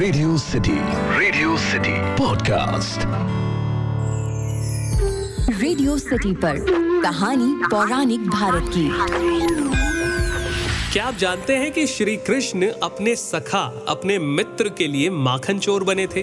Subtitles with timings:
[0.00, 0.74] Radio city
[1.18, 3.00] radio city podcast
[5.60, 6.56] radio city पर
[7.02, 8.88] कहानी पौराणिक भारत की।
[10.92, 15.84] क्या आप जानते हैं कि श्री कृष्ण अपने सखा अपने मित्र के लिए माखन चोर
[15.84, 16.22] बने थे?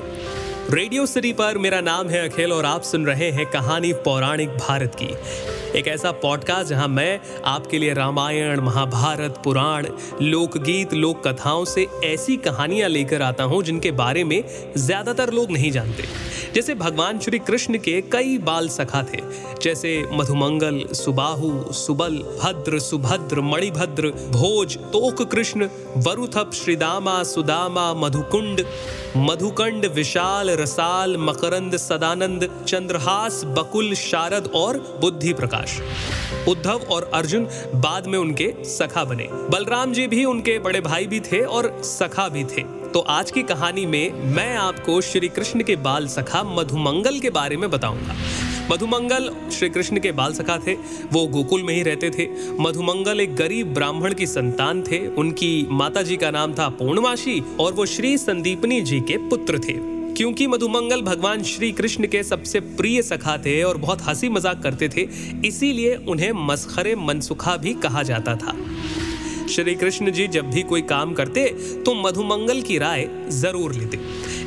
[0.71, 4.95] रेडियो सिटी पर मेरा नाम है अखिल और आप सुन रहे हैं कहानी पौराणिक भारत
[5.01, 5.05] की।
[5.79, 9.87] एक ऐसा पॉडकास्ट जहाँ मैं आपके लिए रामायण, महाभारत, पुराण,
[10.21, 14.43] लोकगीत लोक कथाओं से ऐसी कहानियाँ लेकर आता हूँ जिनके बारे में
[14.77, 16.03] ज़्यादातर लोग नहीं जानते।
[16.57, 19.17] जैसे भगवान श्री कृष्ण के कई बाल सखा थे,
[19.61, 25.67] जैसे मधुमंगल, सुबाहु, सुबल, भद्र, सुभद्र, मणिभद्र, भोज, तोक कृष्ण,
[25.97, 28.65] वरुथप, श्रीदामा, सुदामा, मधुकुंड,
[29.17, 35.79] मधुकंड, विशाल, रसाल, मकरंद, सदानंद, चंद्रहास, बकुल, शारद और बुद्धि प्रकाश।
[36.49, 41.19] उद्धव और अर्जुन बाद में उनके सखा बने। बलराम जी भी उनके बड़े भाई भी
[41.19, 45.75] थे और सखा भी थे। तो आज की कहानी में मैं आपको श्री कृष्ण के
[45.75, 48.15] बाल सखा मधुमंगल के बारे में बताऊँगा।
[48.71, 50.73] मधुमंगल श्री कृष्ण के बाल सखा थे,
[51.13, 52.27] वो गोकुल में ही रहते थे।
[52.59, 57.73] मधुमंगल एक गरीब ब्राह्मण की संतान थे, उनकी माता जी का नाम था पूर्णमाशी और
[57.73, 59.73] वो श्री संदीपनी जी के पुत्र थे।
[60.13, 64.89] क्योंकि मधुमंगल भगवान श्री कृष्ण के सबसे प्रिय सखा थे और बहुत हँसी मज़ाक करते
[64.89, 65.07] थे,
[65.47, 68.55] इसीलिए उन्हें मस्खरे मनसुखा भी कहा जाता था।
[69.49, 71.43] श्री कृष्ण जी जब भी कोई काम करते
[71.85, 73.99] तो मधुमंगल की राय ज़रूर लेते।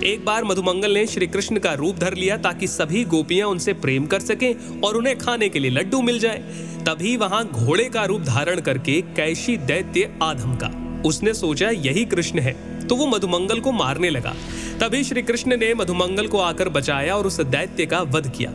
[0.07, 4.07] एक बार मधुमंगल ने श्री कृष्ण का रूप धर लिया ताकि सभी गोपियाँ उनसे प्रेम
[4.07, 6.39] कर सकें और उन्हें खाने के लिए लड्डू मिल जाए।
[6.87, 10.71] तभी वहाँ घोड़े का रूप धारण करके कैशी दैत्य आधम का।
[11.07, 12.53] उसने सोचा, यही कृष्ण है।
[12.87, 14.35] तो वो मधुमंगल को मारने लगा।
[14.81, 18.53] तभी श्री कृष्ण ने मधुमंगल को आकर बचाया और उस दैत्य का वध किया।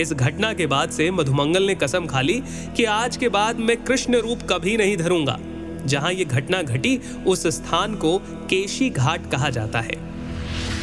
[0.00, 2.40] इस घटना के बाद से मधुमंगल ने कसम खा ली
[2.76, 5.38] कि आज के बाद मैं कृष्ण रूप कभी नहीं धरूँगा।
[5.86, 10.07] जहाँ ये घटना घटी उस स्थान को केशी घाट कहा जाता है।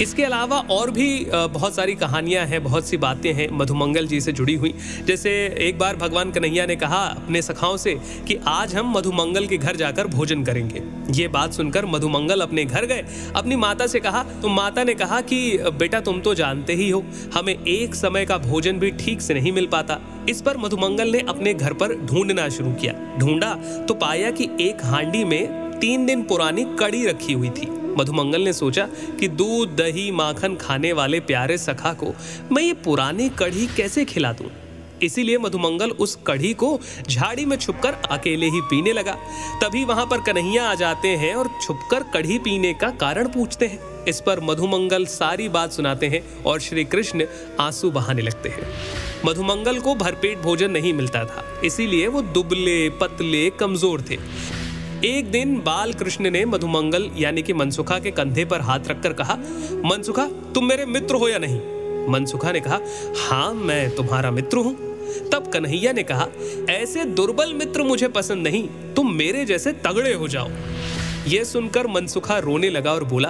[0.01, 4.31] इसके अलावा और भी बहुत सारी कहानियाँ हैं, बहुत सी बातें हैं मधुमंगल जी से
[4.31, 4.73] जुड़ी हुई।
[5.05, 7.93] जैसे एक बार भगवान कन्हैया ने कहा अपने सखाओं से
[8.27, 10.81] कि आज हम मधुमंगल के घर जाकर भोजन करेंगे।
[11.13, 13.05] ये बात सुनकर मधुमंगल अपने घर गए।
[13.35, 17.03] अपनी माता से कहा तो माता ने कहा कि, बेटा, तुम तो जानते ही हो,
[17.33, 19.99] हमें एक समय का भोजन भी ठीक से नहीं मिल पाता।
[20.29, 23.53] इस पर मधुमंगल ने अपने घर पर ढूंढना शुरू किया। ढूंढा
[23.87, 28.53] तो पाया कि एक हांडी में तीन दिन पुरानी कड़ी रखी हुई थी। मधुमंगल ने
[28.53, 28.87] सोचा
[29.19, 32.13] कि दूध, दही, माखन खाने वाले प्यारे सखा को
[32.51, 34.51] मैं ये पुरानी कढ़ी कैसे खिला दूँ?
[35.03, 36.79] इसीलिए मधुमंगल उस कढ़ी को
[37.09, 39.15] झाड़ी में छुपकर अकेले ही पीने लगा।
[39.61, 43.79] तभी वहाँ पर कन्हैया आ जाते हैं और छुपकर कढ़ी पीने का कारण पूछते हैं।
[44.05, 47.25] इस पर मधुमंगल सारी बात सुनाते हैं और श्री कृष्ण
[47.59, 48.67] आँसू बहाने लगते हैं।
[49.25, 54.17] मधुमंगल को भरपेट भोजन नहीं मिलता था, इसीलिए वो दुबले, पतले, कमज़ोर थे।
[55.03, 59.37] एक दिन बाल कृष्ण ने मधुमंगल, यानी कि मनसुखा के कंधे पर हाथ रखकर कहा,
[59.85, 60.25] मनसुखा,
[60.55, 61.59] तुम मेरे मित्र हो या नहीं?
[62.09, 62.79] मनसुखा ने कहा
[63.17, 64.73] हाँ मैं तुम्हारा मित्र हूँ।
[65.31, 66.27] तब कन्हैया ने कहा,
[66.69, 70.49] ऐसे दुर्बल मित्र मुझे पसंद नहीं, तुम मेरे जैसे तगड़े हो जाओ।
[71.27, 73.29] यह सुनकर मनसुखा रोने लगा और बोला,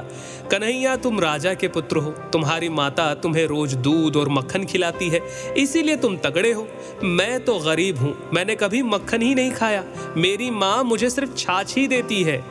[0.51, 5.19] कन्हैया, तुम राजा के पुत्र हो। तुम्हारी माता तुम्हें रोज दूध और मक्खन खिलाती है।
[5.57, 6.67] इसीलिए तुम तगड़े हो।
[7.03, 9.83] मैं तो गरीब हूँ। मैंने कभी मक्खन ही नहीं खाया।
[10.17, 12.45] मेरी माँ मुझे सिर्फ़ छाछ ही देती है।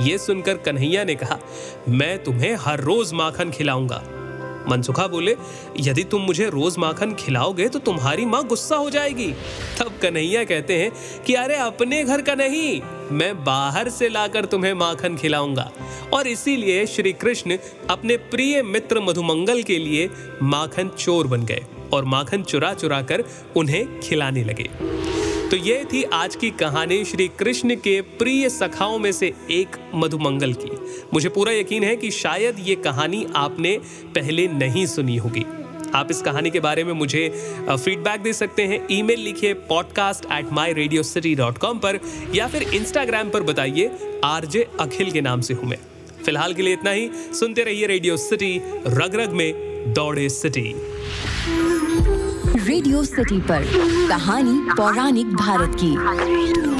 [0.00, 1.38] ये सुनकर कन्हैया ने कहा,
[1.88, 4.04] मैं तुम्हें हर रोज माखन खिलाऊँगा।
[4.68, 5.36] मनसुखा बोले,
[5.80, 9.34] यदि तुम मुझे रोज माखन खिलाओगे तो तुम्हारी माँ गुस्सा हो जाएगी।
[9.78, 10.92] तब कन्हैया कहते हैं
[11.26, 12.80] कि, अरे, अपने घर का नहीं।
[13.12, 15.72] मैं बाहर से लाकर तुम्हें माखन खिलाऊँगा।
[16.12, 17.56] और इसीलिए श्री कृष्ण
[17.90, 20.10] अपने प्रिय मित्र मधुमंगल के लिए
[20.42, 23.24] माखन चोर बन गए और माखन चुरा चुरा कर
[23.56, 24.68] उन्हें खिलाने लगे।
[25.50, 30.52] तो ये थी आज की कहानी श्री कृष्ण के प्रिय सखाओं में से एक मधुमंगल
[30.52, 30.70] की।
[31.14, 33.80] मुझे पूरा यकीन है कि शायद ये कहानी आपने
[34.14, 35.44] पहले नहीं सुनी होगी।
[35.94, 37.28] आप इस कहानी के बारे में मुझे
[37.70, 41.98] फीडबैक दे सकते हैं। ईमेल लिखिए podcast at my radio city dot com पर
[42.34, 43.90] या फिर इंस्टाग्राम पर बताइए,
[44.24, 45.78] आरजे अखिल के नाम से हूँ मैं।
[46.24, 48.56] फ़िलहाल के लिए इतना ही। सुनते रहिए रेडियो सिटी
[48.88, 50.74] रग रग में दौड़े सिटी
[52.60, 53.64] रेडियो सिटी पर
[54.08, 56.79] कहानी पौराणिक भारत की।